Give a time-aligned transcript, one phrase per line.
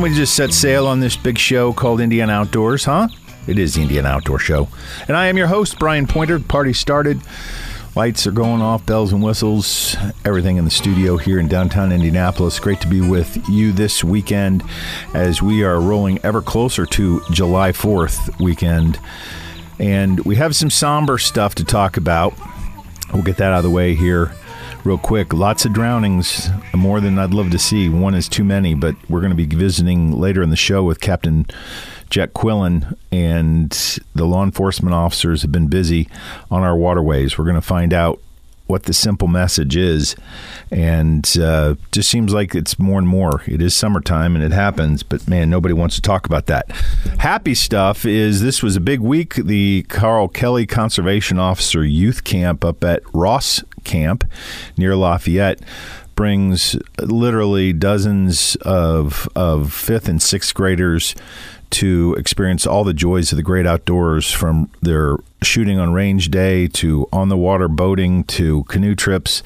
[0.00, 3.06] Don't we just set sail on this big show called Indian Outdoors, huh?
[3.46, 4.66] It is the Indiana Outdoor Show.
[5.06, 6.38] And I am your host, Brian Pointer.
[6.38, 7.20] Party started.
[7.94, 12.58] Lights are going off, bells and whistles, everything in the studio here in downtown Indianapolis.
[12.58, 14.62] Great to be with you this weekend
[15.12, 18.98] as we are rolling ever closer to July 4th weekend.
[19.78, 22.32] And we have some somber stuff to talk about.
[23.12, 24.32] We'll get that out of the way here
[24.84, 25.32] real quick.
[25.32, 27.88] Lots of drownings, more than I'd love to see.
[27.88, 31.00] One is too many, but we're going to be visiting later in the show with
[31.00, 31.46] Captain
[32.08, 33.70] Jet Quillen, and
[34.14, 36.08] the law enforcement officers have been busy
[36.50, 37.38] on our waterways.
[37.38, 38.20] We're going to find out
[38.66, 40.14] what the simple message is,
[40.70, 43.42] and uh, just seems like it's more and more.
[43.46, 46.70] It is summertime and it happens, but man, nobody wants to talk about that.
[47.18, 49.34] Happy stuff is this was a big week.
[49.34, 54.24] The Carl Kelly Conservation Officer Youth Camp up at Ross Camp
[54.76, 55.60] near Lafayette
[56.14, 61.14] brings literally dozens of of fifth and sixth graders
[61.70, 66.66] to experience all the joys of the great outdoors from their shooting on range day
[66.66, 69.42] to on the water boating to canoe trips.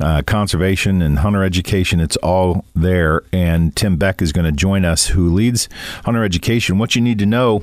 [0.00, 3.22] Uh, conservation and hunter education, it's all there.
[3.32, 5.68] And Tim Beck is going to join us, who leads
[6.04, 6.78] hunter education.
[6.78, 7.62] What you need to know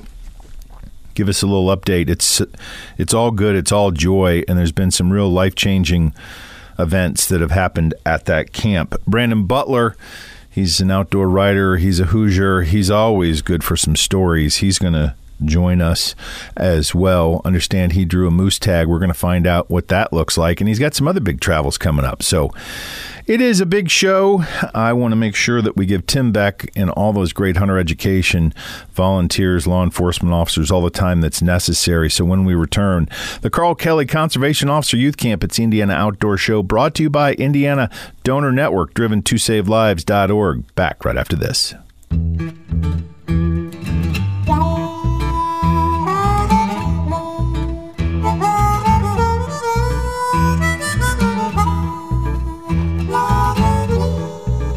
[1.14, 2.08] give us a little update.
[2.08, 2.42] It's
[2.98, 6.14] it's all good, it's all joy, and there's been some real life changing
[6.78, 8.94] events that have happened at that camp.
[9.06, 9.96] Brandon Butler,
[10.50, 11.76] he's an outdoor writer.
[11.76, 12.62] He's a Hoosier.
[12.62, 14.56] He's always good for some stories.
[14.56, 15.14] He's going to
[15.46, 16.14] join us
[16.56, 17.40] as well.
[17.44, 18.88] Understand he drew a moose tag.
[18.88, 20.60] We're going to find out what that looks like.
[20.60, 22.22] And he's got some other big travels coming up.
[22.22, 22.50] So
[23.26, 24.44] it is a big show.
[24.74, 27.78] I want to make sure that we give Tim Beck and all those great hunter
[27.78, 28.52] education
[28.92, 32.10] volunteers, law enforcement officers, all the time that's necessary.
[32.10, 33.08] So when we return,
[33.40, 37.34] the Carl Kelly Conservation Officer Youth Camp, it's Indiana Outdoor Show, brought to you by
[37.34, 37.88] Indiana
[38.24, 40.74] Donor Network, driven to save savelives.org.
[40.74, 41.74] Back right after this.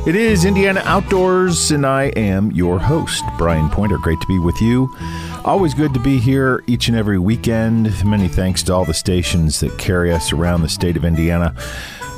[0.06, 3.98] It is Indiana Outdoors, and I am your host, Brian Pointer.
[3.98, 4.96] Great to be with you.
[5.44, 8.06] Always good to be here each and every weekend.
[8.06, 11.56] Many thanks to all the stations that carry us around the state of Indiana.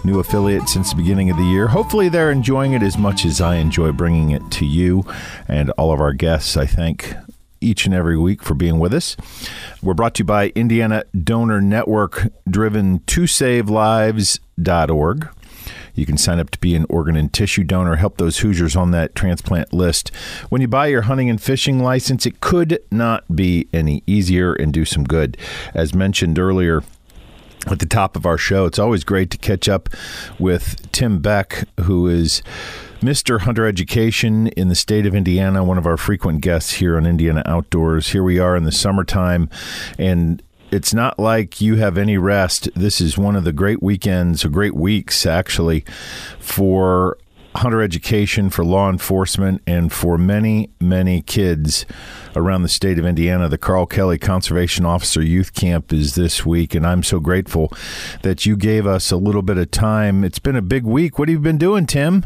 [0.03, 1.67] New affiliate since the beginning of the year.
[1.67, 5.05] Hopefully, they're enjoying it as much as I enjoy bringing it to you
[5.47, 6.57] and all of our guests.
[6.57, 7.15] I thank
[7.61, 9.15] each and every week for being with us.
[9.81, 15.29] We're brought to you by Indiana Donor Network, driven to savelives.org.
[15.97, 18.91] You can sign up to be an organ and tissue donor, help those Hoosiers on
[18.91, 20.09] that transplant list.
[20.49, 24.71] When you buy your hunting and fishing license, it could not be any easier and
[24.71, 25.37] do some good.
[25.73, 26.83] As mentioned earlier,
[27.65, 28.65] at the top of our show.
[28.65, 29.89] It's always great to catch up
[30.39, 32.41] with Tim Beck, who is
[33.01, 33.41] Mr.
[33.41, 37.43] Hunter Education in the state of Indiana, one of our frequent guests here on Indiana
[37.45, 38.09] Outdoors.
[38.09, 39.49] Here we are in the summertime,
[39.99, 40.41] and
[40.71, 42.69] it's not like you have any rest.
[42.75, 45.85] This is one of the great weekends, or great weeks actually,
[46.39, 47.17] for
[47.55, 51.85] hunter education, for law enforcement, and for many, many kids
[52.35, 53.49] around the state of Indiana.
[53.49, 57.71] The Carl Kelly Conservation Officer Youth Camp is this week, and I'm so grateful
[58.21, 60.23] that you gave us a little bit of time.
[60.23, 61.17] It's been a big week.
[61.17, 62.25] What have you been doing, Tim?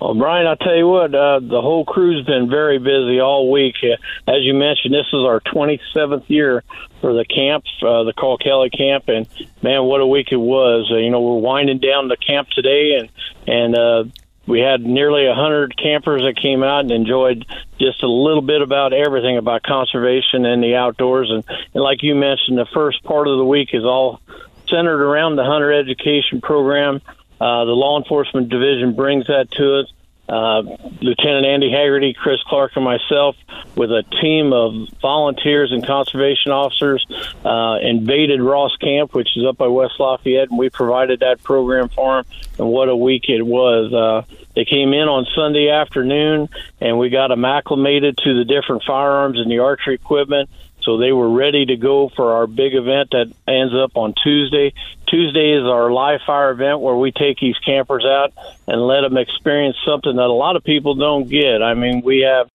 [0.00, 3.76] Well, Brian, I tell you what, uh, the whole crew's been very busy all week.
[3.82, 3.96] Uh,
[4.30, 6.62] as you mentioned, this is our 27th year
[7.00, 9.26] for the camp, uh, the Carl Kelly camp, and
[9.62, 10.90] man, what a week it was!
[10.90, 13.08] Uh, you know, we're winding down the camp today, and
[13.46, 14.04] and uh,
[14.46, 17.46] we had nearly a hundred campers that came out and enjoyed
[17.78, 21.30] just a little bit about everything about conservation and the outdoors.
[21.30, 24.20] And, and like you mentioned, the first part of the week is all
[24.68, 27.00] centered around the hunter education program.
[27.40, 29.92] Uh, the law enforcement division brings that to us.
[30.28, 30.62] uh,
[31.02, 33.36] Lieutenant Andy Haggerty, Chris Clark, and myself,
[33.76, 37.06] with a team of volunteers and conservation officers,
[37.44, 41.88] uh, invaded Ross Camp, which is up by West Lafayette, and we provided that program
[41.90, 42.32] for them.
[42.58, 43.92] And what a week it was!
[43.92, 44.22] Uh,
[44.54, 46.48] they came in on Sunday afternoon,
[46.80, 50.48] and we got them acclimated to the different firearms and the archery equipment.
[50.84, 54.72] So they were ready to go for our big event that ends up on Tuesday.
[55.06, 58.32] Tuesday is our live fire event where we take these campers out
[58.68, 61.62] and let them experience something that a lot of people don't get.
[61.62, 62.48] I mean, we have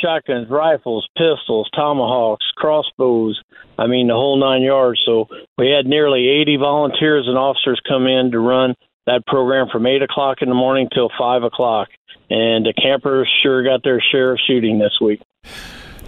[0.00, 3.40] shotguns, rifles, pistols, tomahawks, crossbows.
[3.78, 5.00] I mean, the whole nine yards.
[5.04, 8.74] So we had nearly 80 volunteers and officers come in to run
[9.06, 11.88] that program from 8 o'clock in the morning till 5 o'clock.
[12.28, 15.20] And the campers sure got their share of shooting this week.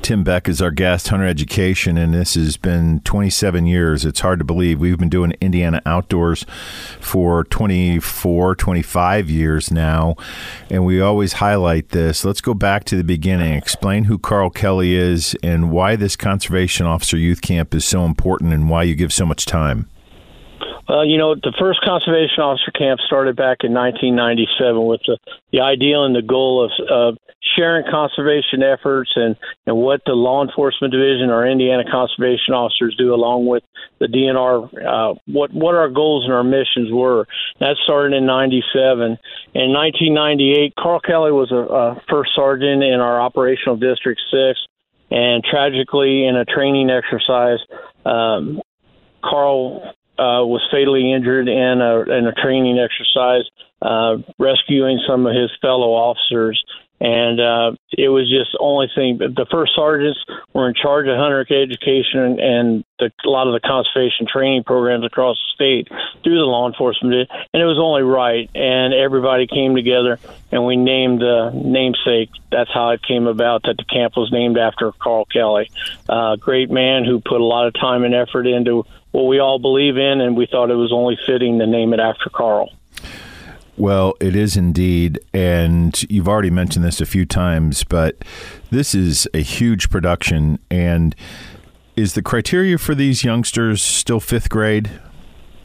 [0.02, 4.04] Tim Beck is our guest, Hunter Education, and this has been 27 years.
[4.04, 4.80] It's hard to believe.
[4.80, 6.44] We've been doing Indiana Outdoors
[6.98, 10.16] for 24, 25 years now,
[10.68, 12.24] and we always highlight this.
[12.24, 13.54] Let's go back to the beginning.
[13.54, 18.52] Explain who Carl Kelly is and why this Conservation Officer Youth Camp is so important
[18.52, 19.88] and why you give so much time.
[20.88, 25.16] Well, you know, the first conservation officer camp started back in 1997 with the,
[25.52, 27.18] the ideal and the goal of, of
[27.56, 33.14] sharing conservation efforts and, and what the law enforcement division or Indiana conservation officers do
[33.14, 33.62] along with
[34.00, 37.26] the DNR, uh, what, what our goals and our missions were.
[37.60, 39.18] That started in 97.
[39.54, 44.58] In 1998, Carl Kelly was a, a first sergeant in our operational district six.
[45.10, 47.58] And tragically, in a training exercise,
[48.06, 48.62] um,
[49.22, 53.44] Carl uh, was fatally injured in a, in a training exercise,
[53.82, 56.62] uh, rescuing some of his fellow officers.
[57.02, 59.18] And uh, it was just only thing.
[59.18, 60.20] The first sergeants
[60.54, 65.04] were in charge of hunter education and the, a lot of the conservation training programs
[65.04, 65.88] across the state
[66.22, 68.48] through the law enforcement, and it was only right.
[68.54, 70.20] And everybody came together,
[70.52, 72.30] and we named the namesake.
[72.52, 75.70] That's how it came about that the camp was named after Carl Kelly,
[76.08, 79.40] a uh, great man who put a lot of time and effort into what we
[79.40, 82.70] all believe in, and we thought it was only fitting to name it after Carl.
[83.76, 85.18] Well, it is indeed.
[85.32, 88.16] And you've already mentioned this a few times, but
[88.70, 90.58] this is a huge production.
[90.70, 91.16] And
[91.96, 94.90] is the criteria for these youngsters still fifth grade?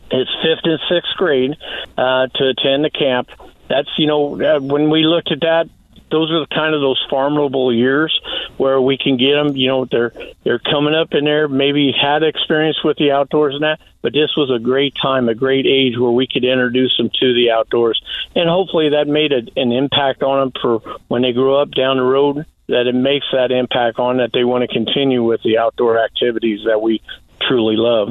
[0.10, 1.58] It's fifth and sixth grade
[1.98, 3.30] uh, to attend the camp.
[3.70, 5.70] That's, you know, uh, when we looked at that,
[6.10, 8.20] those are the kind of those farmable years
[8.58, 9.56] where we can get them.
[9.56, 10.14] You know, they're
[10.44, 14.36] they're coming up in there, maybe had experience with the outdoors and that, but this
[14.36, 18.02] was a great time, a great age where we could introduce them to the outdoors,
[18.36, 21.98] and hopefully that made a, an impact on them for when they grow up down
[21.98, 22.46] the road.
[22.70, 26.66] That it makes that impact on that they want to continue with the outdoor activities
[26.66, 27.02] that we
[27.40, 28.10] truly love.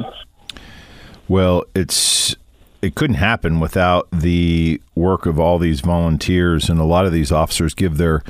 [1.27, 2.35] Well, it's
[2.81, 7.31] it couldn't happen without the work of all these volunteers, and a lot of these
[7.31, 8.23] officers give their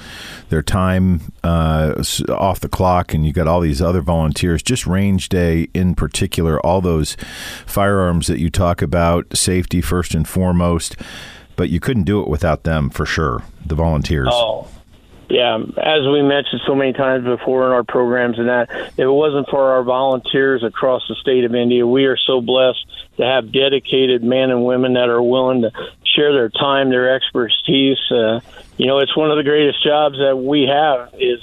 [0.50, 4.64] their time uh, off the clock, and you got all these other volunteers.
[4.64, 7.18] Just range day in particular, all those
[7.66, 10.96] firearms that you talk about, safety first and foremost.
[11.56, 13.42] But you couldn't do it without them for sure.
[13.66, 14.30] The volunteers.
[14.32, 14.68] Oh,
[15.30, 19.08] yeah, as we mentioned so many times before in our programs and that, if it
[19.08, 22.86] wasn't for our volunteers across the state of India, we are so blessed
[23.18, 25.72] to have dedicated men and women that are willing to
[26.04, 27.98] share their time, their expertise.
[28.10, 28.40] Uh,
[28.78, 31.40] you know, it's one of the greatest jobs that we have is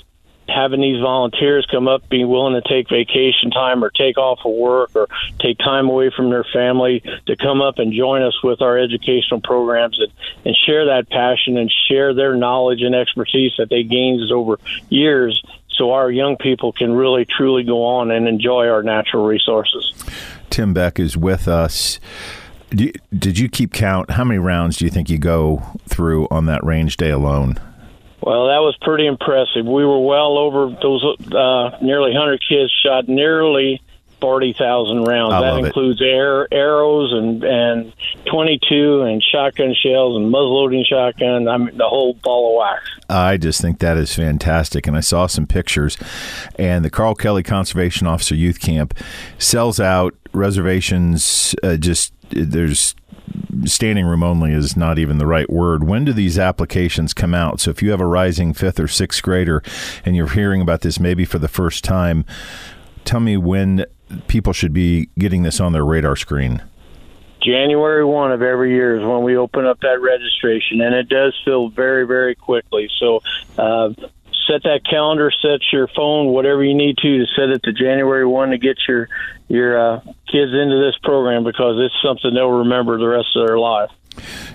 [0.49, 4.53] having these volunteers come up, being willing to take vacation time or take off of
[4.53, 5.09] work or
[5.41, 9.41] take time away from their family to come up and join us with our educational
[9.41, 10.13] programs and,
[10.45, 14.59] and share that passion and share their knowledge and expertise that they gained over
[14.89, 19.93] years so our young people can really truly go on and enjoy our natural resources.
[20.51, 21.99] Tim Beck is with us.
[22.71, 24.13] Did you keep count?
[24.13, 27.59] How many rounds do you think you go through on that range day alone?
[28.25, 29.67] Well, that was pretty impressive.
[29.67, 33.83] We were well over those uh, nearly 100 kids shot nearly
[34.23, 35.35] 40,000 rounds.
[35.35, 37.93] I that includes air, arrows and and
[38.31, 41.49] 22 and shotgun shells and muzzleloading shotgun.
[41.49, 42.83] I mean, the whole ball of wax.
[43.11, 44.87] I just think that is fantastic.
[44.87, 45.99] And I saw some pictures,
[46.57, 48.95] and the Carl Kelly Conservation Officer Youth Camp
[49.37, 51.55] sells out reservations.
[51.63, 52.95] Uh, just there's
[53.65, 55.85] standing room only is not even the right word.
[55.85, 57.61] When do these applications come out?
[57.61, 59.63] So if you have a rising fifth or sixth grader
[60.05, 62.25] and you're hearing about this maybe for the first time,
[63.05, 63.87] tell me when
[64.27, 66.63] people should be getting this on their radar screen.
[67.43, 71.39] January 1 of every year is when we open up that registration, and it does
[71.45, 72.89] fill very, very quickly.
[72.99, 73.21] So
[73.59, 73.91] uh,
[74.47, 78.27] set that calendar, set your phone, whatever you need to, to set it to January
[78.27, 79.09] one to get your
[79.49, 83.59] your uh, kids into this program because it's something they'll remember the rest of their
[83.59, 83.91] life.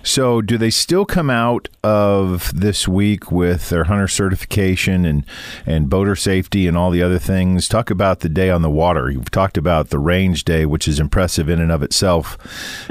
[0.03, 5.25] So, do they still come out of this week with their hunter certification and
[5.65, 7.67] and boater safety and all the other things?
[7.67, 9.11] Talk about the day on the water.
[9.11, 12.37] You've talked about the range day, which is impressive in and of itself.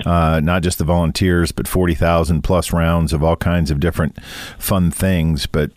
[0.05, 4.23] Uh, not just the volunteers, but forty thousand plus rounds of all kinds of different
[4.59, 5.47] fun things.
[5.47, 5.71] But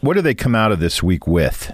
[0.00, 1.72] what do they come out of this week with?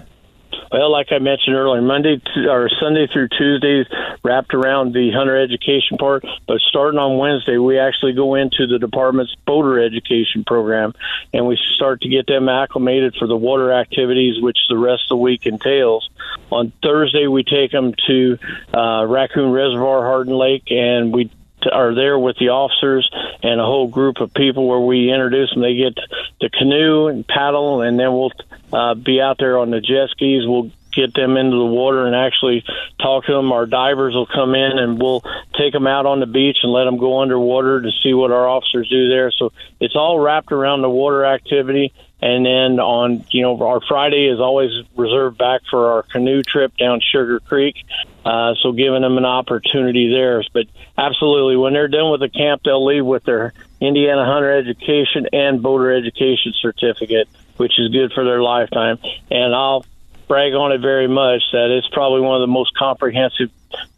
[0.73, 3.85] Well, like I mentioned earlier, Monday to, or Sunday through Tuesdays
[4.23, 8.79] wrapped around the hunter education part, but starting on Wednesday, we actually go into the
[8.79, 10.93] department's boater education program,
[11.31, 15.09] and we start to get them acclimated for the water activities, which the rest of
[15.09, 16.09] the week entails.
[16.51, 18.39] On Thursday, we take them to
[18.73, 21.29] uh, Raccoon Reservoir, Harden Lake, and we
[21.71, 23.09] are there with the officers
[23.41, 25.61] and a whole group of people where we introduce them.
[25.61, 25.95] They get
[26.41, 28.31] the canoe and paddle, and then we'll
[28.71, 30.45] uh, be out there on the jet skis.
[30.45, 32.63] We'll get them into the water and actually
[32.99, 33.51] talk to them.
[33.51, 35.23] Our divers will come in and we'll
[35.57, 38.47] take them out on the beach and let them go underwater to see what our
[38.47, 39.31] officers do there.
[39.31, 41.93] So it's all wrapped around the water activity.
[42.23, 46.71] And then on, you know, our Friday is always reserved back for our canoe trip
[46.77, 47.75] down Sugar Creek.
[48.23, 50.41] Uh, so giving them an opportunity there.
[50.53, 53.51] But absolutely, when they're done with the camp, they'll leave with their
[53.81, 57.27] Indiana Hunter Education and Boater Education certificate,
[57.57, 58.99] which is good for their lifetime.
[59.29, 59.85] And I'll
[60.29, 63.51] brag on it very much that it's probably one of the most comprehensive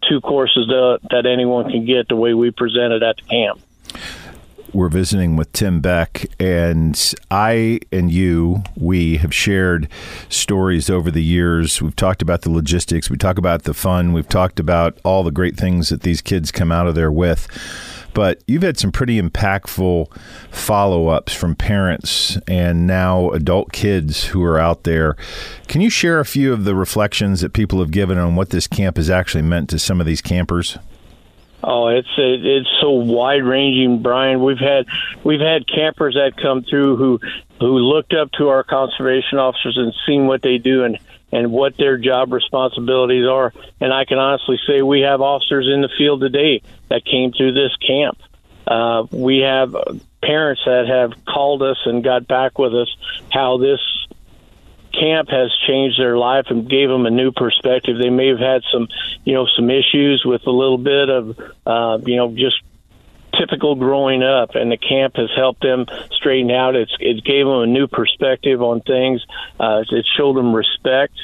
[0.10, 3.62] two courses that, that anyone can get the way we present it at the camp.
[4.75, 7.01] We're visiting with Tim Beck, and
[7.32, 9.88] I and you, we have shared
[10.27, 11.82] stories over the years.
[11.82, 15.32] We've talked about the logistics, we talk about the fun, we've talked about all the
[15.32, 17.48] great things that these kids come out of there with
[18.13, 20.10] but you've had some pretty impactful
[20.50, 25.17] follow ups from parents and now adult kids who are out there.
[25.67, 28.67] Can you share a few of the reflections that people have given on what this
[28.67, 30.77] camp has actually meant to some of these campers?
[31.67, 34.43] Oh, it's it's so wide ranging, Brian.
[34.43, 34.86] We've had
[35.24, 37.19] we've had campers that come through who
[37.60, 41.00] who looked up to our conservation officers and seen what they do and
[41.31, 43.51] and what their job responsibilities are.
[43.81, 47.53] And I can honestly say we have officers in the field today that came through
[47.53, 48.19] this camp.
[48.67, 49.75] Uh, we have
[50.22, 52.95] parents that have called us and got back with us
[53.31, 53.79] how this
[55.00, 57.98] camp has changed their life and gave them a new perspective.
[57.98, 58.88] They may have had some,
[59.24, 62.62] you know, some issues with a little bit of, uh, you know, just
[63.38, 66.75] typical growing up, and the camp has helped them straighten out.
[66.75, 69.25] It's it gave them a new perspective on things.
[69.60, 71.16] Uh, it showed them respect.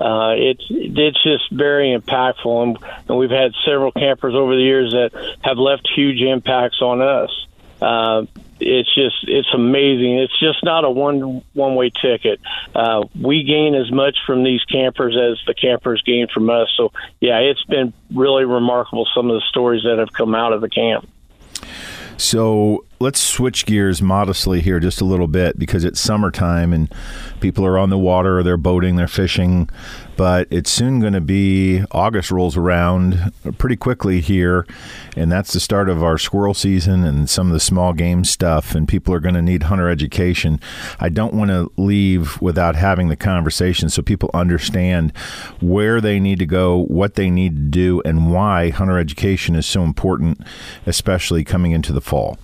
[0.00, 4.92] Uh, it's it's just very impactful, and, and we've had several campers over the years
[4.92, 7.46] that have left huge impacts on us.
[7.80, 8.24] Uh,
[8.60, 10.18] it's just it's amazing.
[10.18, 12.40] It's just not a one one way ticket.
[12.74, 16.68] Uh, we gain as much from these campers as the campers gain from us.
[16.76, 19.06] So yeah, it's been really remarkable.
[19.14, 21.08] Some of the stories that have come out of the camp.
[22.16, 26.94] So let's switch gears modestly here just a little bit because it's summertime and
[27.40, 29.70] people are on the water, or they're boating, they're fishing,
[30.18, 34.66] but it's soon going to be August rolls around pretty quickly here,
[35.16, 38.74] and that's the start of our squirrel season and some of the small game stuff,
[38.74, 40.60] and people are going to need hunter education.
[40.98, 45.16] I don't want to leave without having the conversation so people understand
[45.62, 49.64] where they need to go, what they need to do, and why hunter education is
[49.64, 50.38] so important,
[50.84, 52.36] especially coming into the fall.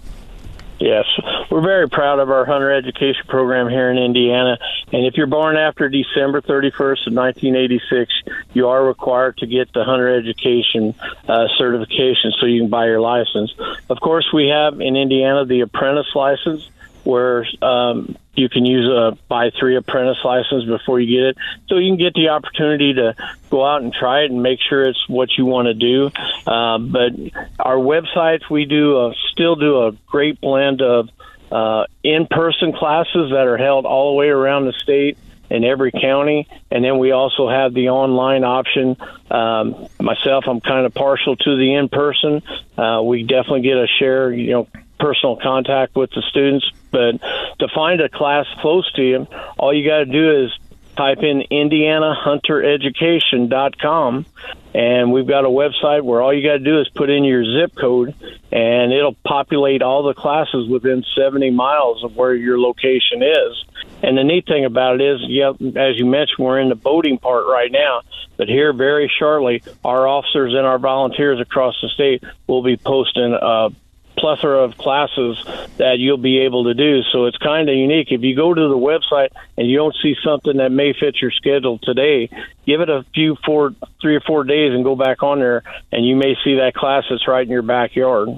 [0.78, 1.06] Yes,
[1.50, 4.58] we're very proud of our hunter education program here in Indiana.
[4.92, 8.12] And if you're born after December 31st of 1986,
[8.52, 10.94] you are required to get the hunter education
[11.28, 13.54] uh, certification so you can buy your license.
[13.88, 16.68] Of course, we have in Indiana the apprentice license,
[17.06, 21.36] where um, you can use a buy three apprentice license before you get it,
[21.68, 23.14] so you can get the opportunity to
[23.48, 26.10] go out and try it and make sure it's what you want to do.
[26.46, 27.12] Uh, but
[27.58, 31.08] our websites, we do a, still do a great blend of
[31.50, 35.16] uh, in-person classes that are held all the way around the state
[35.48, 38.96] in every county, and then we also have the online option.
[39.30, 42.42] Um, myself, I'm kind of partial to the in-person.
[42.76, 46.70] Uh, we definitely get a share, you know personal contact with the students.
[46.90, 47.20] But
[47.58, 49.26] to find a class close to you,
[49.58, 50.50] all you got to do is
[50.96, 54.26] type in indianahuntereducation.com
[54.74, 57.44] and we've got a website where all you got to do is put in your
[57.44, 58.14] zip code
[58.50, 63.64] and it'll populate all the classes within 70 miles of where your location is.
[64.02, 67.18] And the neat thing about it is yeah as you mentioned we're in the boating
[67.18, 68.00] part right now
[68.36, 73.34] but here very shortly our officers and our volunteers across the state will be posting
[73.34, 73.70] uh,
[74.16, 75.42] plethora of classes
[75.76, 77.02] that you'll be able to do.
[77.12, 78.08] So it's kind of unique.
[78.10, 81.30] If you go to the website and you don't see something that may fit your
[81.30, 82.28] schedule today,
[82.66, 86.06] give it a few four, three or four days and go back on there, and
[86.06, 88.28] you may see that class that's right in your backyard.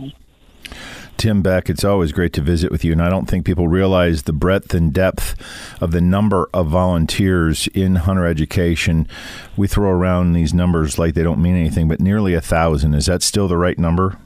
[1.18, 4.22] Tim Beck, it's always great to visit with you, and I don't think people realize
[4.22, 5.34] the breadth and depth
[5.82, 9.08] of the number of volunteers in hunter education.
[9.56, 12.94] We throw around these numbers like they don't mean anything, but nearly a thousand.
[12.94, 14.16] Is that still the right number?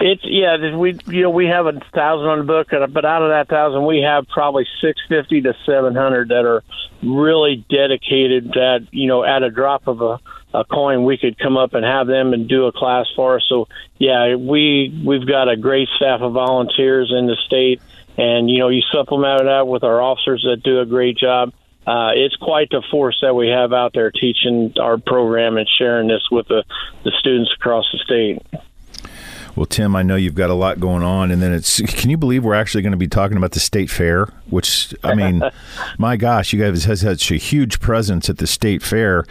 [0.00, 0.76] It's yeah.
[0.76, 3.86] We you know we have a thousand on the book, but out of that thousand,
[3.86, 6.62] we have probably six fifty to seven hundred that are
[7.02, 8.48] really dedicated.
[8.52, 10.20] That you know, at a drop of a
[10.52, 13.44] a coin, we could come up and have them and do a class for us.
[13.48, 17.80] So yeah, we we've got a great staff of volunteers in the state,
[18.18, 21.52] and you know you supplement that with our officers that do a great job.
[21.86, 26.08] Uh, it's quite the force that we have out there teaching our program and sharing
[26.08, 26.64] this with the,
[27.04, 28.42] the students across the state.
[29.56, 31.80] Well, Tim, I know you've got a lot going on, and then it's.
[31.80, 34.26] Can you believe we're actually going to be talking about the state fair?
[34.50, 35.42] Which I mean,
[35.98, 39.24] my gosh, you guys has had such a huge presence at the state fair,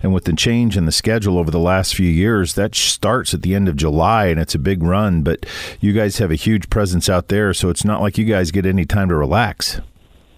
[0.00, 3.42] and with the change in the schedule over the last few years, that starts at
[3.42, 5.22] the end of July, and it's a big run.
[5.22, 5.44] But
[5.80, 8.66] you guys have a huge presence out there, so it's not like you guys get
[8.66, 9.80] any time to relax.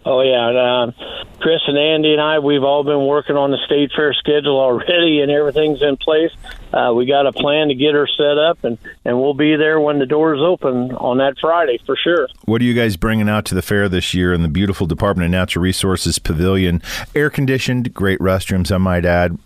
[0.09, 0.93] Oh yeah, uh,
[1.41, 5.21] Chris and Andy and I, we've all been working on the state fair schedule already,
[5.21, 6.31] and everything's in place.
[6.73, 9.81] Uh, we got a plan to get her set up, and and we'll be there
[9.81, 12.29] when the doors open on that Friday for sure.
[12.45, 15.25] What are you guys bringing out to the fair this year in the beautiful Department
[15.25, 16.83] of Natural Resources Pavilion?
[17.17, 19.37] Air conditioned, great restrooms, I might add.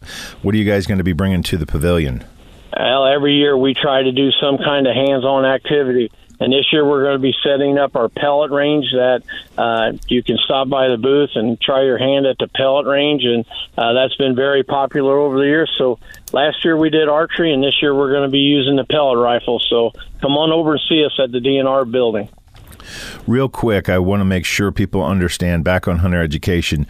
[0.43, 2.23] What are you guys going to be bringing to the pavilion?
[2.77, 6.13] Well, every year we try to do some kind of hands-on activity.
[6.41, 9.23] And this year we're going to be setting up our pellet range that
[9.59, 13.25] uh, you can stop by the booth and try your hand at the pellet range,
[13.25, 13.45] and
[13.77, 15.71] uh, that's been very popular over the years.
[15.77, 15.99] So
[16.33, 19.19] last year we did archery, and this year we're going to be using the pellet
[19.19, 19.61] rifle.
[19.69, 19.93] So
[20.23, 22.31] come on over and see us at the DNR building.
[23.27, 26.87] Real quick, I want to make sure people understand back on hunter education.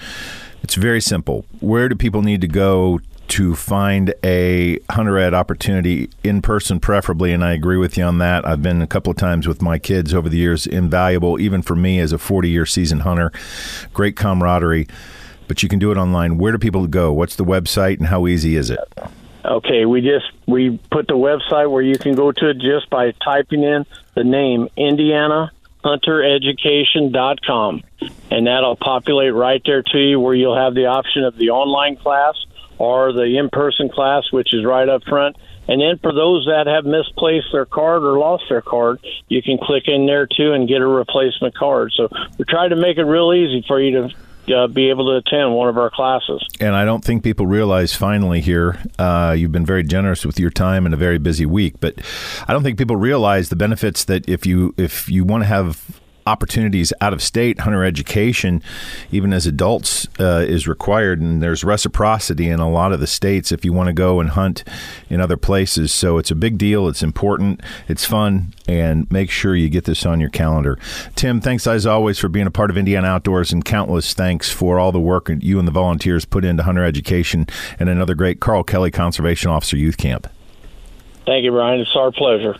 [0.63, 1.45] It's very simple.
[1.59, 7.33] Where do people need to go to find a hunter ed opportunity in person, preferably.
[7.33, 8.47] And I agree with you on that.
[8.47, 11.77] I've been a couple of times with my kids over the years, invaluable, even for
[11.77, 13.33] me as a 40 year seasoned hunter.
[13.93, 14.89] Great camaraderie,
[15.49, 16.39] but you can do it online.
[16.39, 17.13] Where do people go?
[17.13, 18.81] What's the website and how easy is it?
[19.45, 23.13] Okay, we just we put the website where you can go to it just by
[23.25, 25.51] typing in the name Indiana
[25.85, 27.83] huntereducation.com
[28.31, 31.97] and that'll populate right there to you where you'll have the option of the online
[31.97, 32.35] class
[32.81, 35.37] or the in-person class, which is right up front.
[35.69, 39.59] And then for those that have misplaced their card or lost their card, you can
[39.59, 41.93] click in there too and get a replacement card.
[41.95, 44.09] So we try to make it real easy for you
[44.49, 46.43] to uh, be able to attend one of our classes.
[46.59, 50.51] And I don't think people realize finally here, uh, you've been very generous with your
[50.51, 52.01] time in a very busy week, but
[52.49, 56.00] I don't think people realize the benefits that if you if you want to have
[56.31, 58.63] opportunities out of state hunter education
[59.11, 61.21] even as adults uh, is required.
[61.21, 64.31] And there's reciprocity in a lot of the states if you want to go and
[64.31, 64.65] hunt
[65.09, 65.93] in other places.
[65.93, 66.89] So it's a big deal.
[66.89, 67.61] It's important.
[67.89, 68.53] It's fun.
[68.69, 70.79] And make sure you get this on your calendar.
[71.17, 74.79] Tim thanks as always for being a part of indiana outdoors and countless thanks for
[74.79, 77.47] all the work you and the volunteers put into hunter education
[77.79, 80.27] and another great Carl kelly conservation officer youth camp
[81.31, 81.79] Thank you, Brian.
[81.79, 82.57] It's our pleasure.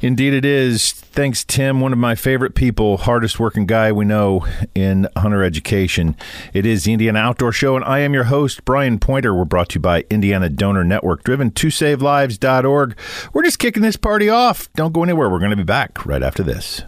[0.00, 0.90] Indeed, it is.
[0.90, 1.80] Thanks, Tim.
[1.80, 6.16] One of my favorite people, hardest working guy we know in hunter education.
[6.52, 9.32] It is the Indiana Outdoor Show, and I am your host, Brian Pointer.
[9.32, 12.98] We're brought to you by Indiana Donor Network, driven to savelives.org.
[13.32, 14.68] We're just kicking this party off.
[14.72, 15.30] Don't go anywhere.
[15.30, 16.82] We're going to be back right after this.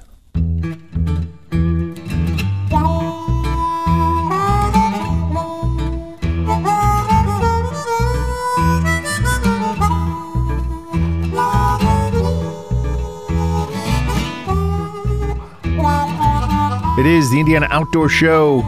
[17.01, 18.61] It is the Indiana Outdoor Show.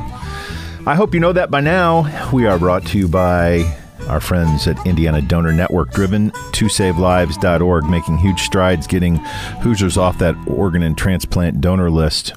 [0.86, 2.30] I hope you know that by now.
[2.32, 3.76] We are brought to you by
[4.08, 9.16] our friends at Indiana Donor Network, driven to savelives.org, making huge strides getting
[9.60, 12.32] Hoosiers off that organ and transplant donor list.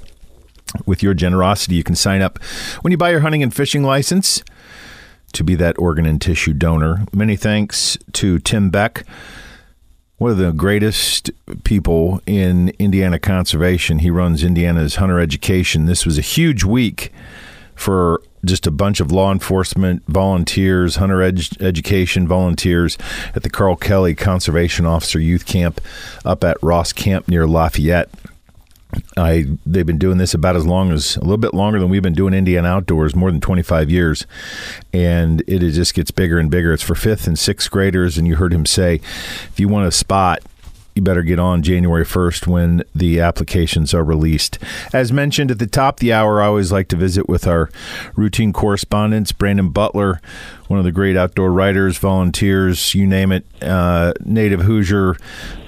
[0.86, 2.44] With your generosity, you can sign up
[2.82, 4.44] when you buy your hunting and fishing license
[5.32, 7.06] to be that organ and tissue donor.
[7.14, 9.06] Many thanks to Tim Beck
[10.18, 11.30] one of the greatest
[11.64, 14.00] people in Indiana conservation.
[14.00, 15.86] He runs Indiana's hunter education.
[15.86, 17.12] This was a huge week
[17.76, 22.98] for just a bunch of law enforcement volunteers, hunter ed- education volunteers
[23.34, 25.82] at the Carl Kelly Conservation Officer Youth Camp
[26.24, 28.10] up at Ross Camp near Lafayette.
[29.18, 32.02] I they've been doing this about as long as a little bit longer than we've
[32.02, 34.26] been doing Indian outdoors, more than 25 years,
[34.94, 36.74] and it just gets bigger and bigger.
[36.74, 39.92] It's for fifth and sixth graders, and you heard him say, if you want a
[39.92, 40.42] spot
[40.96, 44.58] you better get on January 1st when the applications are released.
[44.94, 47.70] As mentioned at the top of the hour, I always like to visit with our
[48.16, 50.22] routine correspondents, Brandon Butler,
[50.68, 55.18] one of the great outdoor writers, volunteers, you name it, uh, native Hoosier,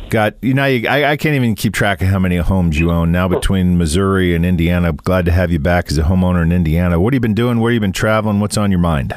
[0.10, 3.12] got you know I, I can't even keep track of how many homes you own
[3.12, 4.94] now between Missouri and Indiana.
[4.94, 7.00] Glad to have you back as a homeowner in Indiana.
[7.00, 7.60] What have you been doing?
[7.60, 8.40] Where have you been traveling?
[8.40, 9.14] What's on your mind?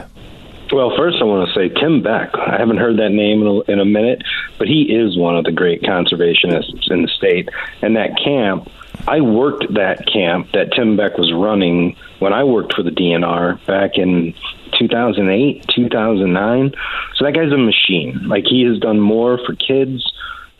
[0.72, 2.30] Well, first I want to say Tim Beck.
[2.34, 4.22] I haven't heard that name in a, in a minute,
[4.56, 7.48] but he is one of the great conservationists in the state.
[7.82, 8.70] And that camp,
[9.08, 13.66] I worked that camp that Tim Beck was running when I worked for the DNR
[13.66, 14.32] back in
[14.78, 16.74] 2008, 2009.
[17.16, 18.28] So that guy's a machine.
[18.28, 20.06] Like he has done more for kids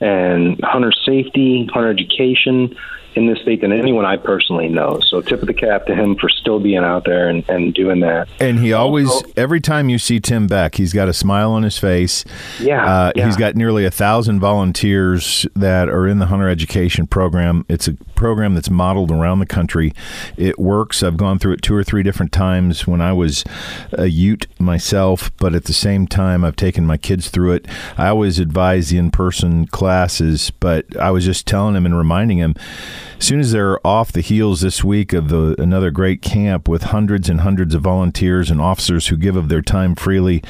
[0.00, 2.76] and hunter safety, hunter education
[3.14, 5.00] in this state than anyone I personally know.
[5.00, 8.00] So tip of the cap to him for still being out there and, and doing
[8.00, 8.28] that.
[8.38, 11.78] And he always, every time you see Tim Beck, he's got a smile on his
[11.78, 12.24] face.
[12.60, 13.26] Yeah, uh, yeah.
[13.26, 17.64] He's got nearly a thousand volunteers that are in the hunter education program.
[17.68, 19.92] It's a program that's modeled around the country.
[20.36, 21.02] It works.
[21.02, 23.44] I've gone through it two or three different times when I was
[23.92, 27.66] a Ute myself, but at the same time, I've taken my kids through it.
[27.96, 32.38] I always advise the in person classes, but I was just telling him and reminding
[32.38, 32.54] him
[33.18, 36.84] as soon as they're off the heels this week of the another great camp with
[36.84, 40.42] hundreds and hundreds of volunteers and officers who give of their time freely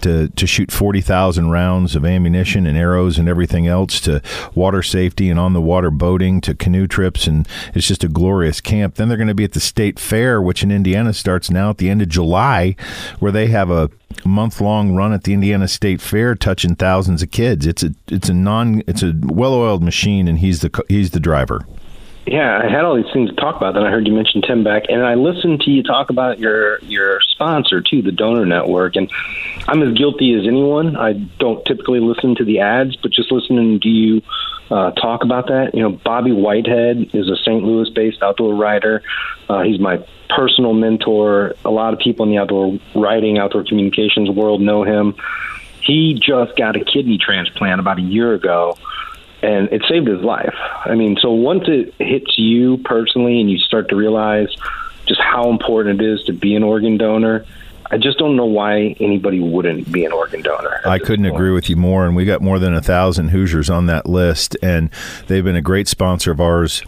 [0.00, 4.22] to to shoot 40,000 rounds of ammunition and arrows and everything else to
[4.54, 8.60] water safety and on the water boating to canoe trips and it's just a glorious
[8.60, 8.94] camp.
[8.94, 11.78] Then they're going to be at the state fair which in Indiana starts now at
[11.78, 12.76] the end of July
[13.18, 13.90] where they have a
[14.24, 17.66] month long run at the Indiana State Fair, touching thousands of kids.
[17.66, 21.20] It's a it's a non it's a well oiled machine, and he's the he's the
[21.20, 21.66] driver.
[22.26, 23.74] Yeah, I had all these things to talk about.
[23.74, 26.78] Then I heard you mention Tim Beck, and I listened to you talk about your
[26.84, 28.96] your sponsor too, the Donor Network.
[28.96, 29.10] And
[29.68, 30.96] I'm as guilty as anyone.
[30.96, 34.22] I don't typically listen to the ads, but just listening to you
[34.70, 35.74] uh, talk about that.
[35.74, 37.62] You know, Bobby Whitehead is a St.
[37.62, 39.02] Louis-based outdoor writer.
[39.50, 41.54] Uh, he's my personal mentor.
[41.66, 45.14] A lot of people in the outdoor writing, outdoor communications world know him.
[45.82, 48.78] He just got a kidney transplant about a year ago
[49.44, 50.54] and it saved his life.
[50.84, 54.48] I mean, so once it hits you personally and you start to realize
[55.06, 57.44] just how important it is to be an organ donor,
[57.90, 60.80] I just don't know why anybody wouldn't be an organ donor.
[60.86, 61.34] I couldn't point.
[61.34, 62.06] agree with you more.
[62.06, 64.90] And we got more than a thousand Hoosiers on that list, and
[65.26, 66.82] they've been a great sponsor of ours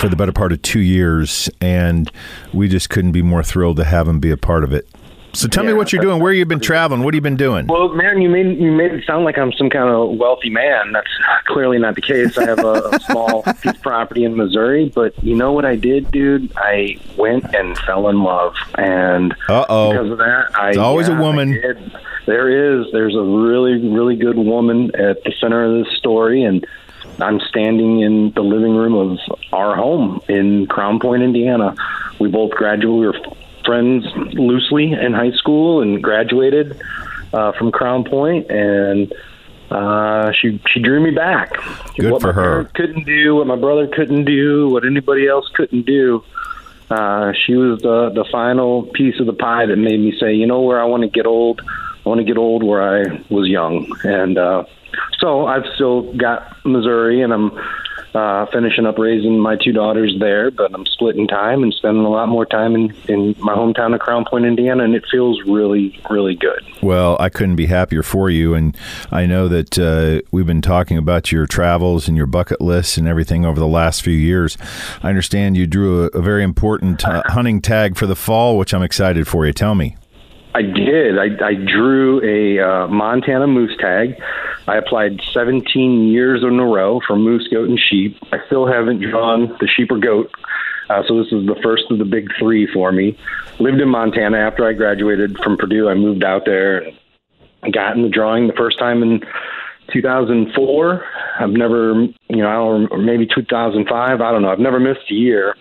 [0.00, 2.10] for the better part of two years, and
[2.52, 4.86] we just couldn't be more thrilled to have them be a part of it.
[5.34, 6.20] So tell yeah, me what you're doing.
[6.20, 7.02] Where you've been traveling?
[7.02, 7.66] What have you been doing?
[7.66, 10.92] Well, man, you made you made it sound like I'm some kind of wealthy man.
[10.92, 11.10] That's
[11.46, 12.36] clearly not the case.
[12.38, 15.76] I have a, a small piece of property in Missouri, but you know what I
[15.76, 16.52] did, dude?
[16.56, 19.92] I went and fell in love, and Uh-oh.
[19.92, 21.50] because of that, I it's always yeah, a woman.
[22.26, 22.86] There is.
[22.92, 26.66] There's a really, really good woman at the center of this story, and
[27.20, 29.18] I'm standing in the living room of
[29.52, 31.74] our home in Crown Point, Indiana.
[32.20, 33.00] We both graduated.
[33.00, 33.36] We were
[33.68, 36.80] friends loosely in high school and graduated
[37.34, 39.12] uh, from Crown Point, and
[39.70, 41.52] uh, she she drew me back.
[41.98, 42.64] Good what for her.
[42.74, 46.24] Couldn't do what my brother couldn't do, what anybody else couldn't do.
[46.90, 50.46] Uh, she was the the final piece of the pie that made me say, you
[50.46, 51.60] know, where I want to get old.
[51.60, 54.64] I want to get old where I was young, and uh,
[55.18, 57.50] so I've still got Missouri, and I'm
[58.14, 62.08] uh, finishing up raising my two daughters there, but I'm splitting time and spending a
[62.08, 66.00] lot more time in, in my hometown of Crown Point, Indiana, and it feels really,
[66.08, 66.64] really good.
[66.82, 68.76] Well, I couldn't be happier for you, and
[69.10, 73.06] I know that uh, we've been talking about your travels and your bucket lists and
[73.06, 74.56] everything over the last few years.
[75.02, 78.72] I understand you drew a, a very important uh, hunting tag for the fall, which
[78.72, 79.52] I'm excited for you.
[79.52, 79.97] Tell me.
[80.58, 81.18] I did.
[81.20, 84.20] I, I drew a uh, Montana moose tag.
[84.66, 88.16] I applied 17 years in a row for moose, goat, and sheep.
[88.32, 90.32] I still haven't drawn the sheep or goat,
[90.90, 93.16] uh, so this is the first of the big three for me.
[93.60, 95.88] Lived in Montana after I graduated from Purdue.
[95.88, 96.90] I moved out there
[97.62, 99.20] and got in the drawing the first time in
[99.92, 101.06] 2004.
[101.38, 104.20] I've never, you know, or maybe 2005.
[104.20, 104.50] I don't know.
[104.50, 105.54] I've never missed a year,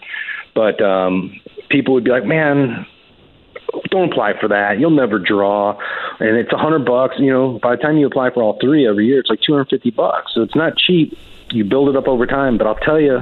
[0.55, 2.88] but um, people would be like, "Man,
[3.90, 4.80] don't apply for that.
[4.80, 5.78] You'll never draw,
[6.20, 7.16] and it's a hundred bucks.
[7.20, 9.54] You know, by the time you apply for all three every year, it's like two
[9.54, 10.34] hundred fifty bucks.
[10.34, 11.18] So it's not cheap.
[11.52, 13.22] You build it up over time, but I'll tell you,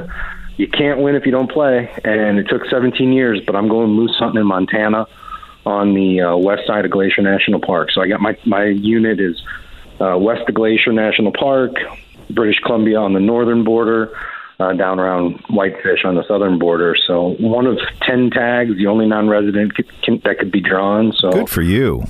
[0.58, 1.92] you can't win if you don't play.
[2.04, 5.06] And it took 17 years, but I'm going moose hunting in Montana
[5.64, 7.92] on the uh, west side of Glacier National Park.
[7.92, 9.42] So I got my my unit is
[10.00, 11.76] uh, west of Glacier National Park,
[12.30, 14.12] British Columbia on the northern border
[14.60, 16.96] uh, down around Whitefish on the southern border.
[16.96, 21.14] So one of ten tags, the only non-resident can, that could be drawn.
[21.14, 22.04] So good for you.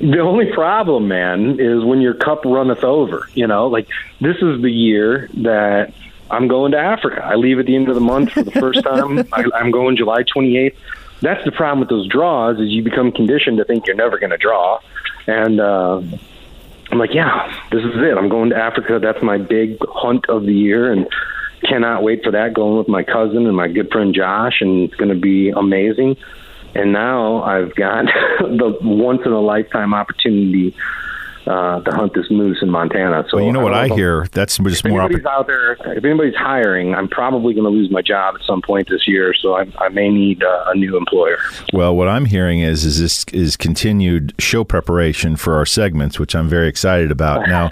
[0.00, 3.28] The only problem, man, is when your cup runneth over.
[3.34, 3.88] You know, like
[4.20, 5.92] this is the year that
[6.30, 7.24] I'm going to Africa.
[7.24, 9.18] I leave at the end of the month for the first time.
[9.32, 10.76] I, I'm going July 28th.
[11.20, 14.30] That's the problem with those draws is you become conditioned to think you're never going
[14.30, 14.80] to draw,
[15.26, 16.00] and uh,
[16.90, 18.16] I'm like, yeah, this is it.
[18.16, 18.98] I'm going to Africa.
[18.98, 21.06] That's my big hunt of the year, and
[21.62, 22.54] cannot wait for that.
[22.54, 26.16] Going with my cousin and my good friend Josh, and it's going to be amazing.
[26.74, 28.04] And now I've got
[28.40, 30.74] the once in a lifetime opportunity
[31.46, 33.24] uh, to hunt this moose in Montana.
[33.30, 34.28] So well, you know what I, know hear?
[34.32, 35.02] That's just if more.
[35.02, 38.62] anybody's out there, if anybody's hiring, I'm probably going to lose my job at some
[38.62, 39.34] point this year.
[39.34, 41.38] So I, I may need uh, a new employer.
[41.72, 46.34] Well, what I'm hearing is is this is continued show preparation for our segments, which
[46.34, 47.48] I'm very excited about.
[47.48, 47.70] Now,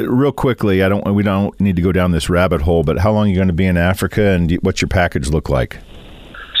[0.06, 3.12] real quickly, I don't we don't need to go down this rabbit hole, but how
[3.12, 5.78] long are you going to be in Africa, and what's your package look like?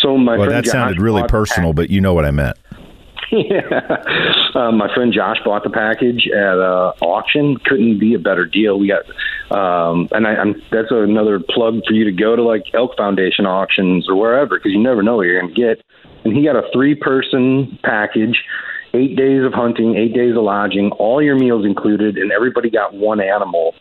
[0.00, 2.56] So my well, that sounded Josh really personal, but you know what I meant.
[3.50, 4.04] yeah.
[4.54, 7.56] Um, my friend Josh bought the package at uh, auction.
[7.64, 8.78] Couldn't be a better deal.
[8.78, 9.06] We got,
[9.56, 13.46] um, and I, I'm, that's another plug for you to go to like Elk Foundation
[13.46, 15.82] auctions or wherever because you never know what you're going to get.
[16.24, 18.44] And he got a three person package,
[18.92, 22.92] eight days of hunting, eight days of lodging, all your meals included, and everybody got
[22.92, 23.74] one animal.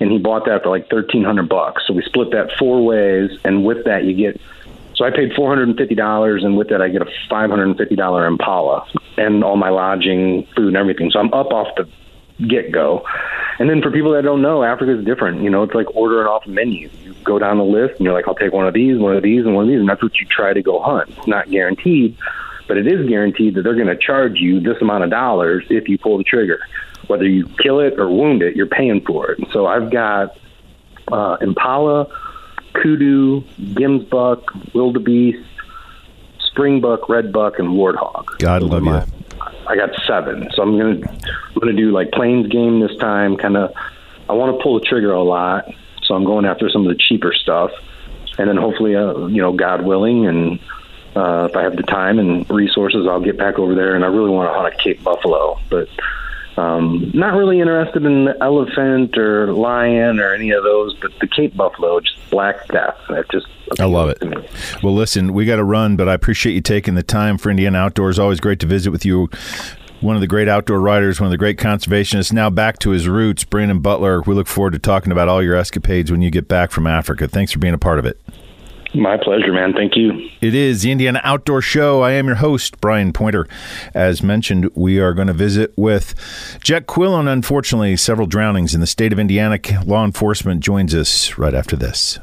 [0.00, 1.84] And he bought that for like thirteen hundred bucks.
[1.86, 4.40] So we split that four ways, and with that you get
[5.00, 7.96] so I paid four hundred and with that, I get a five hundred and fifty
[7.96, 8.86] dollar Impala
[9.16, 11.10] and all my lodging, food, and everything.
[11.10, 11.88] So I'm up off the
[12.46, 13.02] get go.
[13.58, 15.42] And then for people that don't know, Africa is different.
[15.42, 16.90] You know, it's like ordering off a menu.
[17.02, 19.22] You go down the list, and you're like, I'll take one of these, one of
[19.22, 21.08] these, and one of these, and that's what you try to go hunt.
[21.16, 22.18] It's not guaranteed,
[22.68, 25.88] but it is guaranteed that they're going to charge you this amount of dollars if
[25.88, 26.60] you pull the trigger.
[27.06, 29.40] Whether you kill it or wound it, you're paying for it.
[29.50, 30.36] So I've got
[31.10, 32.06] uh, Impala
[32.74, 33.42] kudu,
[33.74, 34.42] gemsbuck,
[34.74, 35.44] wildebeest,
[36.52, 38.38] springbuck, reedbuck, and warthog.
[38.38, 39.02] God love you.
[39.66, 43.36] I got seven, so I'm gonna I'm gonna do like plains game this time.
[43.36, 43.72] Kind of,
[44.28, 45.64] I want to pull the trigger a lot,
[46.02, 47.70] so I'm going after some of the cheaper stuff,
[48.38, 50.58] and then hopefully, uh, you know, God willing, and
[51.14, 53.94] uh, if I have the time and resources, I'll get back over there.
[53.94, 55.88] And I really want to hunt a Cape buffalo, but
[56.60, 61.26] um, not really interested in the elephant or lion or any of those, but the
[61.26, 62.98] Cape buffalo, just black death.
[63.08, 63.46] I just
[63.78, 64.22] I love it.
[64.82, 67.78] Well, listen, we got to run, but I appreciate you taking the time for Indiana
[67.78, 68.18] Outdoors.
[68.18, 69.28] Always great to visit with you.
[70.00, 73.06] One of the great outdoor writers, one of the great conservationists, now back to his
[73.06, 74.22] roots, Brandon Butler.
[74.22, 77.28] We look forward to talking about all your escapades when you get back from Africa.
[77.28, 78.18] Thanks for being a part of it.
[78.92, 79.72] My pleasure, man.
[79.72, 80.28] Thank you.
[80.40, 82.02] It is the Indiana Outdoor Show.
[82.02, 83.46] I am your host, Brian Pointer.
[83.94, 86.14] As mentioned, we are going to visit with
[86.62, 87.28] Jet Quillen.
[87.32, 89.58] Unfortunately, several drownings in the state of Indiana.
[89.86, 92.18] Law enforcement joins us right after this.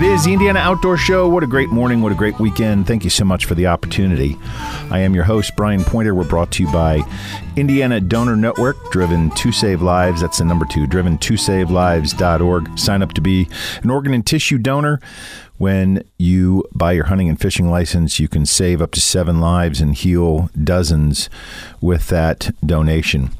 [0.00, 1.28] It is the Indiana Outdoor Show.
[1.28, 2.00] What a great morning.
[2.00, 2.86] What a great weekend.
[2.86, 4.38] Thank you so much for the opportunity.
[4.90, 6.14] I am your host, Brian Pointer.
[6.14, 7.02] We're brought to you by
[7.54, 10.22] Indiana Donor Network, driven to save lives.
[10.22, 12.78] That's the number two, driven to save lives.org.
[12.78, 13.46] Sign up to be
[13.82, 15.00] an organ and tissue donor.
[15.58, 19.82] When you buy your hunting and fishing license, you can save up to seven lives
[19.82, 21.28] and heal dozens
[21.82, 23.32] with that donation.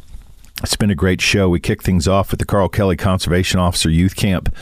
[0.62, 1.48] It's been a great show.
[1.48, 4.54] We kick things off with the Carl Kelly Conservation Officer Youth Camp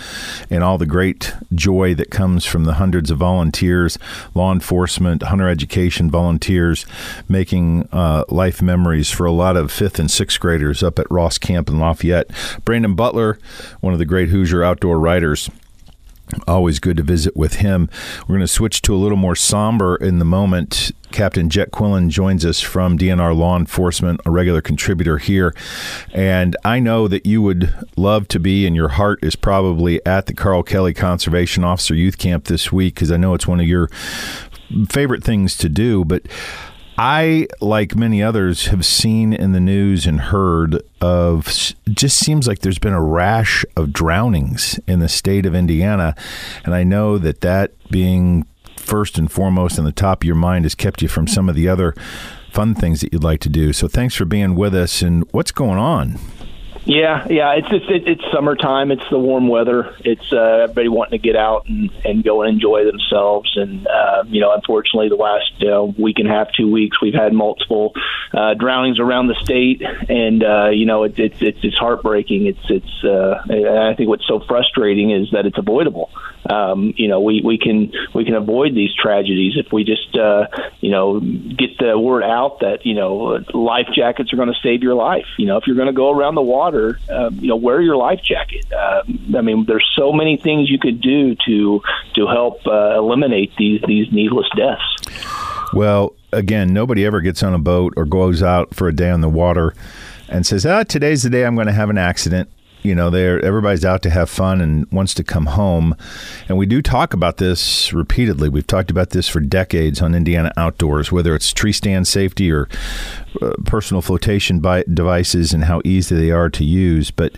[0.48, 3.98] and all the great joy that comes from the hundreds of volunteers,
[4.32, 6.86] law enforcement, hunter education volunteers,
[7.28, 11.36] making uh, life memories for a lot of fifth and sixth graders up at Ross
[11.36, 12.30] Camp in Lafayette.
[12.64, 13.38] Brandon Butler,
[13.80, 15.50] one of the great Hoosier outdoor writers,
[16.46, 17.88] Always good to visit with him.
[18.20, 20.92] We're going to switch to a little more somber in the moment.
[21.10, 25.54] Captain Jet Quillen joins us from DNR Law Enforcement, a regular contributor here.
[26.12, 30.26] And I know that you would love to be, and your heart is probably at
[30.26, 33.66] the Carl Kelly Conservation Officer Youth Camp this week, because I know it's one of
[33.66, 33.88] your
[34.88, 36.04] favorite things to do.
[36.04, 36.22] But
[37.00, 41.46] I, like many others, have seen in the news and heard of
[41.88, 46.16] just seems like there's been a rash of drownings in the state of Indiana.
[46.64, 48.46] And I know that that being
[48.88, 51.54] first and foremost in the top of your mind has kept you from some of
[51.54, 51.94] the other
[52.50, 53.72] fun things that you'd like to do.
[53.72, 55.02] So thanks for being with us.
[55.02, 56.18] And what's going on?
[56.88, 58.90] Yeah, yeah, it's just it, it's summertime.
[58.90, 59.94] It's the warm weather.
[60.06, 63.54] It's uh, everybody wanting to get out and, and go and enjoy themselves.
[63.56, 67.12] And uh, you know, unfortunately, the last uh, week and a half, two weeks, we've
[67.12, 67.92] had multiple
[68.32, 72.46] uh, drownings around the state, and uh, you know, it, it's it's it's heartbreaking.
[72.46, 73.04] It's it's.
[73.04, 73.42] Uh,
[73.90, 76.10] I think what's so frustrating is that it's avoidable.
[76.48, 80.46] Um, you know, we, we can we can avoid these tragedies if we just uh,
[80.80, 84.82] you know get the word out that you know life jackets are going to save
[84.82, 85.26] your life.
[85.36, 87.96] You know, if you're going to go around the water, um, you know, wear your
[87.96, 88.70] life jacket.
[88.72, 89.02] Uh,
[89.36, 91.82] I mean, there's so many things you could do to
[92.14, 95.24] to help uh, eliminate these these needless deaths.
[95.72, 99.20] Well, again, nobody ever gets on a boat or goes out for a day on
[99.20, 99.74] the water
[100.28, 102.48] and says, "Ah, today's the day I'm going to have an accident."
[102.82, 105.96] You know, they're everybody's out to have fun and wants to come home,
[106.48, 108.48] and we do talk about this repeatedly.
[108.48, 112.68] We've talked about this for decades on Indiana Outdoors, whether it's tree stand safety or
[113.42, 117.10] uh, personal flotation devices and how easy they are to use.
[117.10, 117.32] But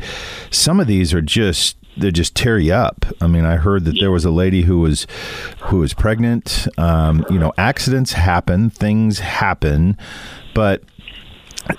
[0.51, 3.05] some of these are just they just tear you up.
[3.21, 5.07] I mean, I heard that there was a lady who was
[5.63, 6.69] who was pregnant.
[6.79, 9.97] Um, you know, accidents happen, things happen,
[10.55, 10.83] but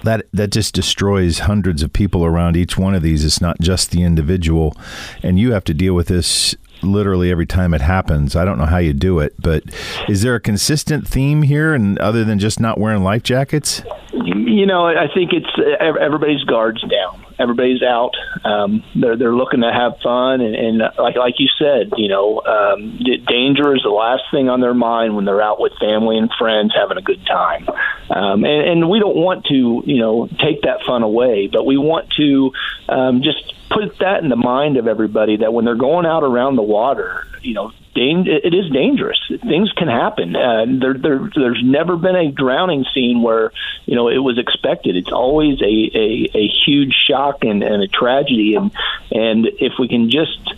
[0.04, 3.26] that that just destroys hundreds of people around each one of these.
[3.26, 4.76] It's not just the individual,
[5.24, 8.36] and you have to deal with this literally every time it happens.
[8.36, 9.64] I don't know how you do it, but
[10.10, 13.84] is there a consistent theme here, and other than just not wearing life jackets?
[14.14, 17.26] You know, I think it's everybody's guards down.
[17.42, 18.12] Everybody's out.
[18.46, 22.42] Um, they're they're looking to have fun, and, and like like you said, you know,
[22.42, 26.30] um, danger is the last thing on their mind when they're out with family and
[26.38, 27.68] friends having a good time.
[28.10, 31.78] Um, and, and we don't want to, you know, take that fun away, but we
[31.78, 32.52] want to
[32.90, 36.56] um, just put that in the mind of everybody that when they're going out around
[36.58, 39.20] the water, you know, it is dangerous.
[39.28, 40.36] Things can happen.
[40.36, 43.52] Uh, there, there, there's never been a drowning scene where
[43.86, 44.96] you know it was expected.
[44.96, 48.56] It's always a, a, a huge shock and, and a tragedy.
[48.56, 48.72] And
[49.12, 50.54] and if we can just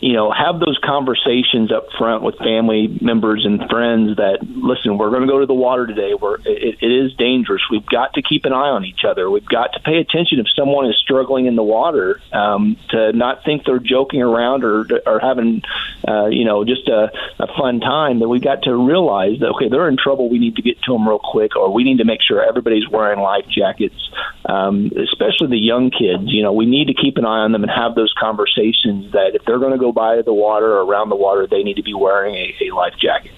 [0.00, 5.10] you know, have those conversations up front with family members and friends that listen, we're
[5.10, 6.14] going to go to the water today.
[6.14, 7.62] We're it, it is dangerous.
[7.70, 9.30] We've got to keep an eye on each other.
[9.30, 13.44] We've got to pay attention if someone is struggling in the water um, to not
[13.44, 15.62] think they're joking around or or having
[16.08, 18.20] uh, you know just a, a fun time.
[18.20, 20.30] That we've got to realize that okay, they're in trouble.
[20.30, 22.88] We need to get to them real quick, or we need to make sure everybody's
[22.88, 24.10] wearing life jackets,
[24.46, 26.24] um, especially the young kids.
[26.24, 29.34] You know, we need to keep an eye on them and have those conversations that
[29.34, 31.82] if they're going to go by the water or around the water, they need to
[31.82, 33.32] be wearing a, a life jacket.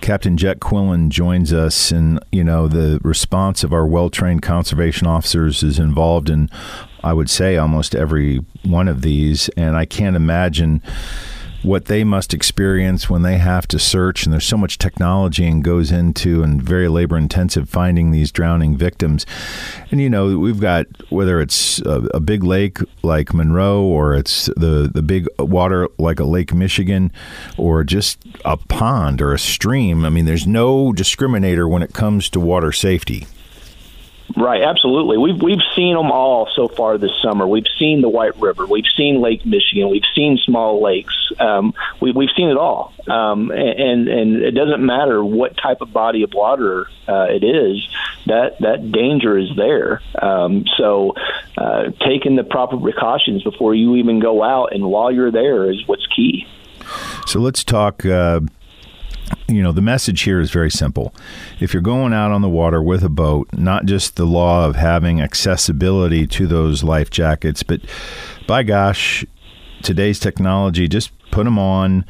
[0.00, 5.62] Captain Jet Quillen joins us, and you know the response of our well-trained conservation officers
[5.62, 6.50] is involved in,
[7.04, 10.82] I would say, almost every one of these, and I can't imagine
[11.62, 15.64] what they must experience when they have to search and there's so much technology and
[15.64, 19.24] goes into and very labor intensive finding these drowning victims.
[19.90, 24.46] And you know we've got whether it's a, a, big lake like Monroe or it's
[24.56, 27.10] the the big water like a Lake Michigan
[27.56, 32.28] or just a pond or a stream I mean there's no discriminator when it comes
[32.30, 33.26] to water safety
[34.36, 35.18] Right, absolutely.
[35.18, 37.46] We've we've seen them all so far this summer.
[37.46, 41.14] We've seen the White River, we've seen Lake Michigan, we've seen small lakes.
[41.38, 45.92] Um, we, we've seen it all, um, and and it doesn't matter what type of
[45.92, 47.86] body of water uh, it is.
[48.26, 50.00] That that danger is there.
[50.20, 51.14] Um, so,
[51.58, 55.86] uh, taking the proper precautions before you even go out and while you're there is
[55.86, 56.46] what's key.
[57.26, 58.06] So let's talk.
[58.06, 58.40] Uh
[59.48, 61.14] you know, the message here is very simple.
[61.60, 64.76] If you're going out on the water with a boat, not just the law of
[64.76, 67.80] having accessibility to those life jackets, but
[68.46, 69.24] by gosh,
[69.82, 72.04] today's technology, just put them on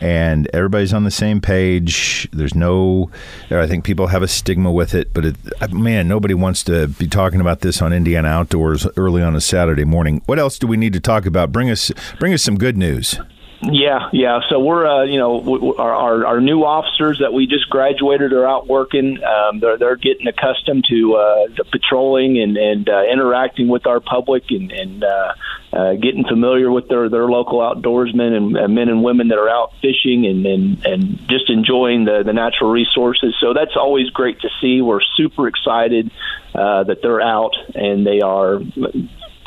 [0.00, 2.28] and everybody's on the same page.
[2.32, 3.10] There's no,
[3.50, 5.36] I think people have a stigma with it, but it,
[5.70, 9.84] man, nobody wants to be talking about this on Indiana Outdoors early on a Saturday
[9.84, 10.22] morning.
[10.26, 11.52] What else do we need to talk about?
[11.52, 13.18] Bring us, bring us some good news.
[13.62, 14.40] Yeah, yeah.
[14.48, 18.48] So we're, uh, you know, our, our, our new officers that we just graduated are
[18.48, 19.22] out working.
[19.22, 24.00] Um, they're they're getting accustomed to uh, the patrolling and and uh, interacting with our
[24.00, 25.34] public and and uh,
[25.74, 29.50] uh, getting familiar with their their local outdoorsmen and uh, men and women that are
[29.50, 33.34] out fishing and and and just enjoying the the natural resources.
[33.40, 34.80] So that's always great to see.
[34.80, 36.10] We're super excited
[36.54, 38.60] uh, that they're out and they are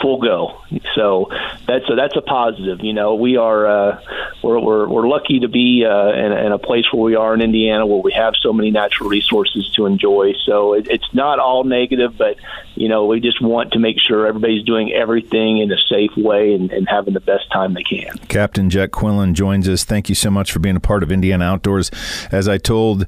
[0.04, 0.62] full go.
[0.94, 1.30] So
[1.66, 2.82] that's a, that's a positive.
[2.84, 4.02] You know, we are uh,
[4.44, 7.42] we're, we're we're lucky to be uh, in, in a place where we are in
[7.42, 10.34] Indiana, where we have so many natural resources to enjoy.
[10.46, 12.38] So it, it's not all negative, but
[12.76, 16.54] you know, we just want to make sure everybody's doing everything in a safe way
[16.54, 18.18] and, and having the best time they can.
[18.28, 19.84] Captain Jet Quillen joins us.
[19.84, 21.92] Thank you so much for being a part of Indiana Outdoors.
[22.32, 23.06] As I told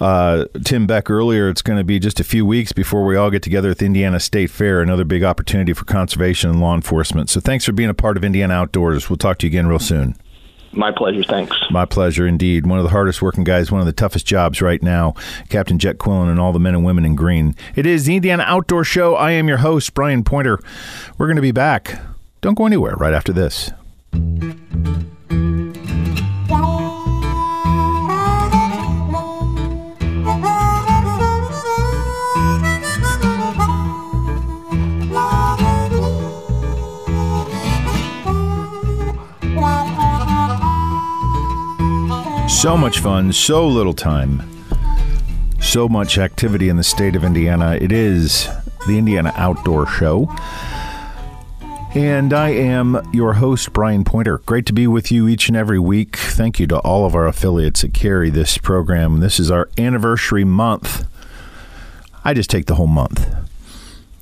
[0.00, 3.30] uh, Tim Beck earlier, it's going to be just a few weeks before we all
[3.30, 4.80] get together at the Indiana State Fair.
[4.80, 7.30] Another big opportunity for conservation and law enforcement.
[7.30, 9.08] So thanks for being a part of Indiana Outdoors.
[9.08, 10.16] We'll talk to you again real soon.
[10.72, 11.22] My pleasure.
[11.22, 11.56] Thanks.
[11.70, 12.66] My pleasure indeed.
[12.66, 15.14] One of the hardest working guys, one of the toughest jobs right now,
[15.48, 17.54] Captain Jet Quillen and all the men and women in green.
[17.76, 19.14] It is the Indiana Outdoor Show.
[19.14, 20.58] I am your host, Brian Pointer.
[21.18, 22.00] We're going to be back.
[22.40, 23.70] Don't go anywhere right after this.
[42.62, 44.40] So much fun, so little time,
[45.60, 47.72] so much activity in the state of Indiana.
[47.74, 48.48] It is
[48.86, 50.32] the Indiana Outdoor Show.
[51.96, 54.38] And I am your host, Brian Pointer.
[54.46, 56.14] Great to be with you each and every week.
[56.14, 59.18] Thank you to all of our affiliates that carry this program.
[59.18, 61.04] This is our anniversary month.
[62.24, 63.26] I just take the whole month.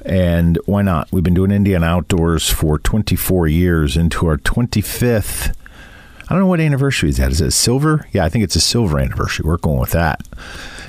[0.03, 1.12] And why not?
[1.12, 5.55] We've been doing Indiana Outdoors for 24 years into our 25th.
[6.30, 7.32] I don't know what anniversary is that.
[7.32, 8.06] Is it silver?
[8.12, 9.44] Yeah, I think it's a silver anniversary.
[9.44, 10.22] We're going with that.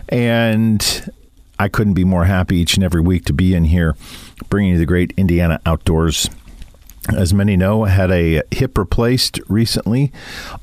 [0.07, 1.11] And
[1.57, 3.95] I couldn't be more happy each and every week to be in here
[4.49, 6.29] bringing you the great Indiana Outdoors
[7.15, 10.11] as many know, I had a hip replaced recently,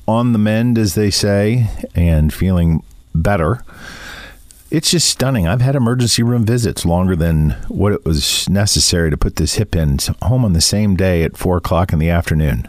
[0.06, 2.82] on the mend, as they say, and feeling
[3.14, 3.64] better.
[4.70, 5.48] It's just stunning.
[5.48, 9.74] I've had emergency room visits longer than what it was necessary to put this hip
[9.74, 9.98] in.
[10.22, 12.68] Home on the same day at four o'clock in the afternoon.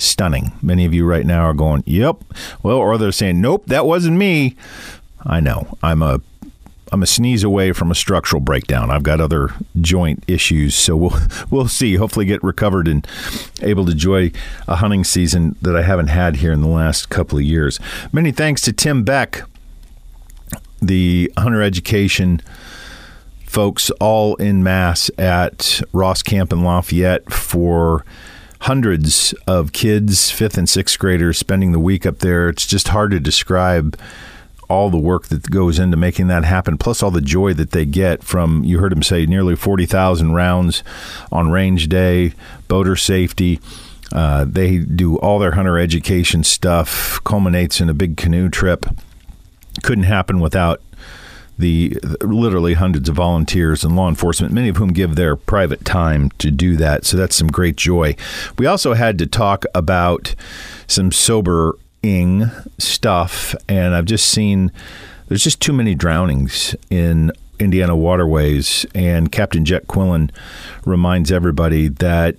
[0.00, 0.52] Stunning.
[0.62, 2.24] Many of you right now are going, "Yep."
[2.62, 4.56] Well, or they're saying, "Nope, that wasn't me."
[5.24, 5.76] I know.
[5.82, 6.20] I'm a
[6.92, 8.90] I'm a sneeze away from a structural breakdown.
[8.90, 11.18] I've got other joint issues, so we'll
[11.50, 11.96] we'll see.
[11.96, 13.06] Hopefully, get recovered and
[13.62, 14.32] able to enjoy
[14.66, 17.78] a hunting season that I haven't had here in the last couple of years.
[18.12, 19.42] Many thanks to Tim Beck,
[20.80, 22.40] the hunter education
[23.50, 28.04] folks, all in mass at Ross Camp in Lafayette for
[28.60, 32.48] hundreds of kids, fifth and sixth graders, spending the week up there.
[32.48, 33.98] It's just hard to describe
[34.68, 37.84] all the work that goes into making that happen, plus all the joy that they
[37.84, 40.84] get from, you heard him say, nearly 40,000 rounds
[41.32, 42.32] on range day,
[42.68, 43.58] boater safety.
[44.12, 48.86] Uh, they do all their hunter education stuff, culminates in a big canoe trip.
[49.82, 50.80] Couldn't happen without
[51.60, 56.30] the literally hundreds of volunteers and law enforcement, many of whom give their private time
[56.38, 57.04] to do that.
[57.04, 58.16] So that's some great joy.
[58.58, 60.34] We also had to talk about
[60.86, 64.72] some sobering stuff, and I've just seen
[65.28, 67.30] there's just too many drownings in
[67.60, 68.84] Indiana waterways.
[68.94, 70.30] And Captain Jet Quillen
[70.84, 72.36] reminds everybody that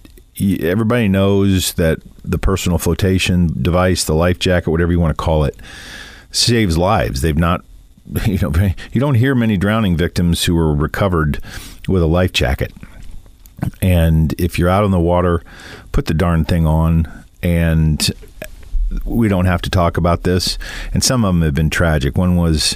[0.61, 5.43] everybody knows that the personal flotation device, the life jacket, whatever you want to call
[5.43, 5.55] it,
[6.31, 7.21] saves lives.
[7.21, 7.63] They've not,
[8.25, 8.51] you know,
[8.91, 11.39] you don't hear many drowning victims who are recovered
[11.87, 12.73] with a life jacket.
[13.81, 15.43] And if you're out on the water,
[15.91, 17.07] put the darn thing on
[17.43, 18.09] and
[19.05, 20.57] we don't have to talk about this.
[20.93, 22.17] And some of them have been tragic.
[22.17, 22.75] One was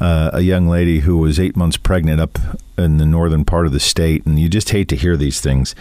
[0.00, 2.38] uh, a young lady who was eight months pregnant up
[2.76, 5.74] in the northern part of the state, and you just hate to hear these things.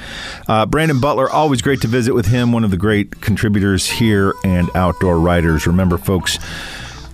[0.47, 4.33] Uh, Brandon Butler, always great to visit with him, one of the great contributors here
[4.43, 5.65] and outdoor writers.
[5.65, 6.37] Remember, folks,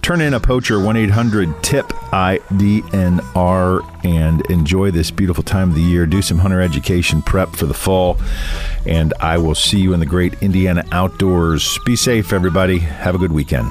[0.07, 6.05] turn in a poacher 1-800 tip idnr and enjoy this beautiful time of the year.
[6.05, 8.17] Do some hunter education prep for the fall
[8.85, 11.77] and i will see you in the great indiana outdoors.
[11.85, 12.79] Be safe everybody.
[12.79, 13.69] Have a good weekend